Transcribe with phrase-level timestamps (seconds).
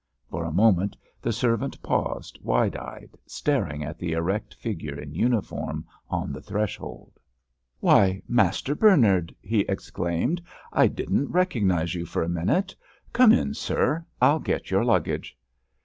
[0.31, 5.85] For a moment the servant paused wide eyed, staring at the erect figure in uniform
[6.09, 7.19] on the threshold.
[7.81, 10.41] "Why, Master Bernard!" he exclaimed,
[10.73, 12.75] "I didn't recognise you for a minute.
[13.13, 15.37] Come in, sir; I'll get your luggage."